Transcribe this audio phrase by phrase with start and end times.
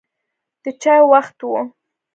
[0.63, 1.49] د چای وخت و.